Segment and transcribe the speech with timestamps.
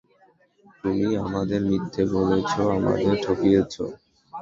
[0.79, 3.83] তুমি আমাদের মিথ্যা বলেছ, আমাদের ঠকিয়েছো।